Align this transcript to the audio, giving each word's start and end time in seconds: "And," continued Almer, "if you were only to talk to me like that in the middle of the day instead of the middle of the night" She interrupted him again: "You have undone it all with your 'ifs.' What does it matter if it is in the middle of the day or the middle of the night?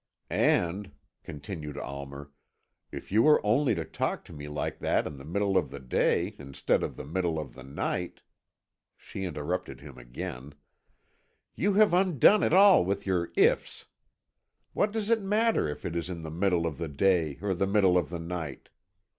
"And," 0.31 0.93
continued 1.21 1.77
Almer, 1.77 2.31
"if 2.91 3.11
you 3.11 3.21
were 3.21 3.39
only 3.45 3.75
to 3.75 3.85
talk 3.85 4.25
to 4.25 4.33
me 4.33 4.47
like 4.47 4.79
that 4.79 5.05
in 5.05 5.17
the 5.19 5.23
middle 5.23 5.55
of 5.57 5.69
the 5.69 5.79
day 5.79 6.35
instead 6.39 6.81
of 6.81 6.95
the 6.97 7.05
middle 7.05 7.37
of 7.37 7.53
the 7.53 7.61
night" 7.61 8.21
She 8.97 9.25
interrupted 9.25 9.79
him 9.81 9.99
again: 9.99 10.55
"You 11.53 11.73
have 11.75 11.93
undone 11.93 12.41
it 12.41 12.51
all 12.51 12.83
with 12.83 13.05
your 13.05 13.31
'ifs.' 13.35 13.85
What 14.73 14.91
does 14.91 15.11
it 15.11 15.21
matter 15.21 15.69
if 15.69 15.85
it 15.85 15.95
is 15.95 16.09
in 16.09 16.21
the 16.21 16.31
middle 16.31 16.65
of 16.65 16.79
the 16.79 16.87
day 16.89 17.37
or 17.39 17.53
the 17.53 17.67
middle 17.67 17.95
of 17.95 18.09
the 18.09 18.17
night? 18.19 18.69